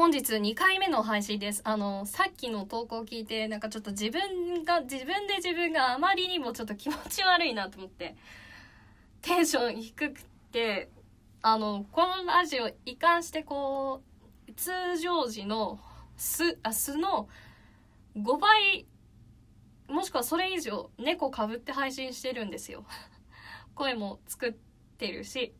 [0.00, 1.60] 本日2回目の配信です。
[1.62, 8.16] あの、さっきの投稿を聞いて、なんかちょっと自分が、自分で自分があまりにもちょっと気持ち悪いなと思って、
[9.20, 10.88] テンション低くて、
[11.42, 14.00] あの、このラジオ移管してこ
[14.48, 14.70] う、通
[15.02, 15.78] 常時の
[16.16, 17.28] 素、あ、素の
[18.16, 18.86] 5倍、
[19.86, 22.86] もしくはそれ以上猫かぶって配信してるんですよ。
[23.76, 24.54] 声も作っ
[24.96, 25.52] てるし、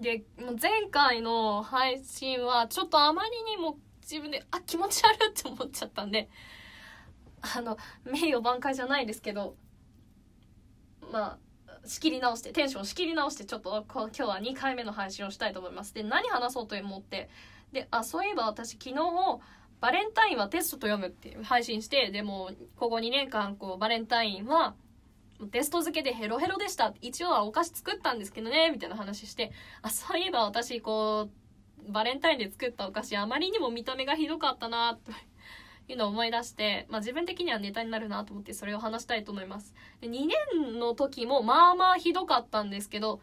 [0.00, 6.28] でもう、前回の配信はちょっとあまりにも自分で、あ、気持ち悪いって思っちゃったんで、
[7.40, 9.56] あの、名誉挽回じゃないですけど、
[11.12, 11.38] まあ、
[11.84, 15.94] 仕切り直して、テンション仕切り直して、ちょっと今日は2回目の配信をしたいと思います。
[15.94, 17.28] で、何話そうと思って、
[17.72, 18.94] で、あ、そういえば私昨日、
[19.80, 24.74] バレンタインはテストと読むっていう配信して、でも、ここ2年間、こう、バレンタインは、
[25.46, 26.94] テスト付けでヘロヘロでした。
[27.00, 29.52] 一応はお菓子作ったんですけどね、みたいな話して、
[29.82, 31.28] あ、そういえば私、こ
[31.88, 35.10] う、バレンタインで作ったお菓子、あまりにも見た目がひどかったな、と
[35.88, 39.74] いうのを思い出して、まあ自分的にはネタになるなと思ってそれを話したいと思います。
[40.00, 43.20] で2年の時もまあまあひどかったんですけど、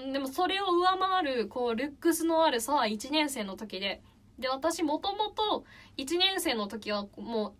[0.00, 4.02] うんでもそれを上回る、こう、ルックスの悪さ1年生の時で、
[4.38, 5.64] で、私もともと
[5.96, 7.54] 1年生の時はもう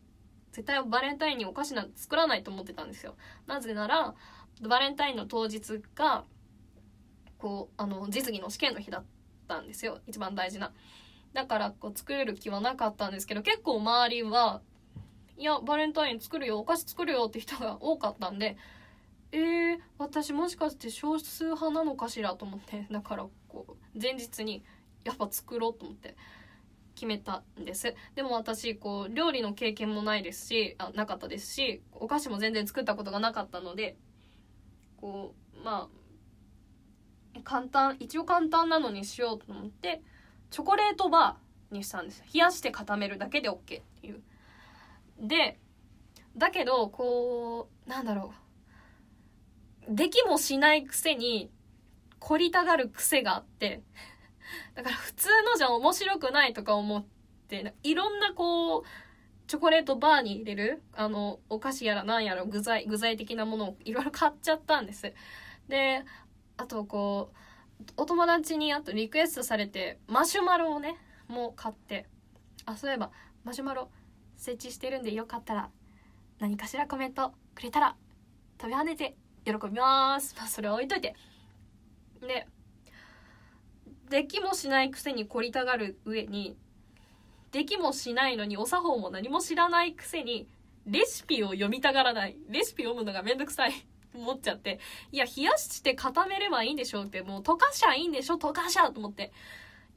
[0.57, 3.15] 絶対バレンタインにお菓子なんて作らないと思ってたんですよ。
[3.47, 4.15] なぜなら、
[4.63, 6.25] バレンタインの当日が、
[7.37, 9.05] こう、あの、実技の試験の日だっ
[9.47, 10.01] たんですよ。
[10.07, 10.73] 一番大事な。
[11.35, 14.63] だから、こう、作れる気はなかったんですけど、結構周りは、
[15.37, 18.57] いや、バレンタイン作るよ、お菓子作るよって人が 多かったんで、
[19.33, 24.65] えー、私もしかして少数派なのかしらと思って、だから、こう、前日に、
[25.05, 26.17] やっぱ作ろうと思って。
[26.97, 27.94] 決めたんです。
[28.16, 33.97] でも私、こう、料理の経験もないですし、あ、なかったですし、お菓子も全然作ったことがなかったので、
[34.97, 35.89] こう、ま
[37.34, 40.02] あ、簡単、一応簡単なのにしようと思って、
[40.50, 42.24] チョコレートバーにしたんです。
[42.33, 43.58] 冷やして固めるだけで OK っ
[44.00, 44.22] ていう。
[45.20, 45.61] で、
[46.36, 48.33] だけど、こう、なんだろ
[49.89, 49.95] う。
[49.95, 51.51] できもしないくせに、
[52.18, 53.83] 凝りたがる癖があって
[54.74, 57.05] だから普通のじゃ面白くないとか思っ
[57.48, 58.83] て、いろんなこう、
[59.46, 65.12] チョコレートバーに入れる、あの、お菓子やらなんやら具材、具材的なものをいろいろ買っちゃったんです。
[65.68, 66.05] で、
[66.56, 67.36] あとこう、
[67.96, 70.96] お友達にあとリクエストされて、マシュマロをね、
[71.29, 72.06] もう買って、
[72.64, 73.11] あ、そういえば、
[73.45, 73.90] マシュマロ
[74.36, 75.70] 設置してるんでよかったら、
[76.39, 77.96] 何かしらコメントくれたら、
[78.58, 80.35] 飛び跳ねて喜びます。
[80.36, 81.14] まあ、それは置いといて。
[82.20, 82.48] で、
[84.11, 86.56] できもしないくせに凝りたがる上に、
[87.52, 90.46] できもしないのにお作法も何も知らないくせに、
[90.86, 92.36] レシピを読みたがらない。
[92.48, 93.72] レシピ読むのがめんどくさい。
[94.14, 94.78] 思っちゃって。
[95.12, 98.34] いや、冷やして固めればいいんでしょって、もう溶かしゃいいんでしょ？
[98.36, 99.33] 溶かしゃと思って。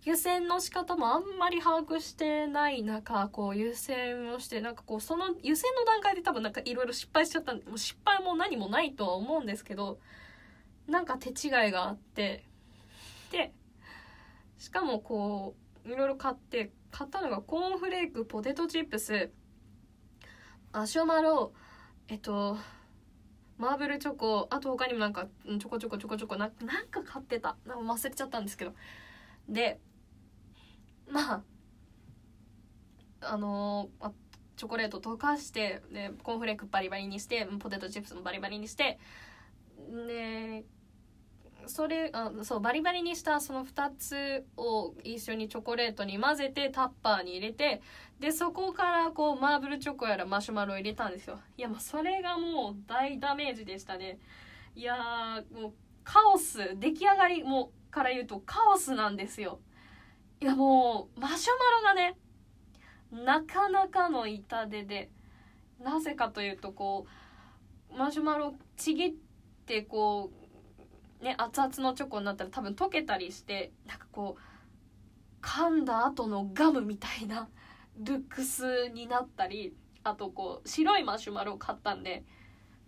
[0.06, 10.00] 湯煎の仕方もあんまり把握してない中、こう湯煎をして、なんかこうその湯煎の段階で多分なんかいろいろ失敗しちゃったんで、もう失敗も何もないとは思うんですけど、
[10.88, 12.46] なんか手違いがあって、
[13.32, 13.52] で、
[14.60, 15.56] しかもこ
[15.86, 19.32] ういろいろ買って買ったのがコーンフレークポテトチップス。
[20.72, 21.54] マシュマロ
[22.10, 22.58] えっと
[23.58, 25.28] マーブルチョコあと他にもなんか
[25.60, 27.56] ちょこちょこちょこちょこななんか買ってた。
[27.66, 28.74] なんか忘れちゃったんですけど。
[29.48, 29.80] で
[31.10, 31.42] まあ
[33.22, 34.12] あのー、
[34.58, 39.00] チョコレート溶かしてでコーンフレークバリバリにしてポテトチップスもバリバリにして
[41.70, 47.82] それあそうバリバリにしたその2つを一緒にチョコレートに混ぜてタッパーに入れて
[48.20, 51.40] でそこからこうマーブルチョコやらマシュマロを入れたんですよ。
[51.58, 54.18] いやまあそれがもう大ダメージでしたね。
[54.76, 59.60] いやーもうカオス出来上がりもから言うとカオスなんですよ。
[60.42, 61.52] いやもうマシュ
[61.86, 62.18] マロがね
[63.12, 65.10] なかなかの痛手で
[65.80, 67.06] なぜかというとこ
[67.94, 69.14] うマシュマロちぎっ
[69.66, 70.39] てこう
[71.22, 77.50] ね熱々のチョコになったら多分溶けたりしてなんかこう噛んだ後のガムみたいな
[77.98, 82.24] ルックスになったりあとこう白いマシュマロを買ったんで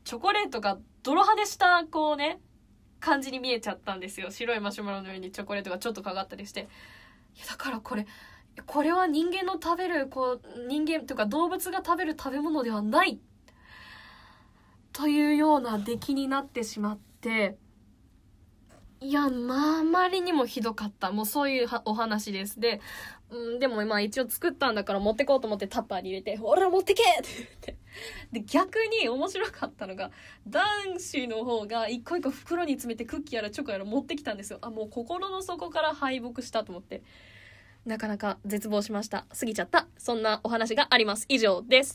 [0.04, 2.40] チョコレートが泥跳ねしたこうね
[3.00, 4.30] 感じに見えちゃったんですよ。
[4.30, 6.70] 白いマシュマロの上にチョコレートがちょっとかかったりして。
[7.36, 8.06] いやだからこれ
[8.66, 13.20] これは人間の食べるこう人間というか動物が食べる食べ物ではない
[14.92, 17.58] というような出来になってしまって
[19.04, 21.12] いや、まあ、あまりにもひどかった。
[21.12, 22.60] もうそういうお話です。
[22.60, 22.80] で、
[23.32, 27.78] うん、でもまあ一応作ったんだから持ってこうと思ってタッパーに入れて、ほら持ってけって言って。
[28.32, 30.12] で、逆に面白かったのが、
[30.48, 34.60] 男子の方が一個一個袋に詰めてクッキーやらチョコやら持ってきたんですよ。
[34.62, 37.02] あ、もう心の底から敗北したと思って。
[37.84, 39.26] なかなか絶望しました。
[39.36, 39.88] 過ぎちゃった。
[39.98, 41.26] そんなお話があります。
[41.28, 41.90] 以上です。